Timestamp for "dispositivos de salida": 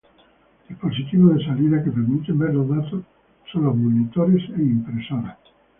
0.67-1.83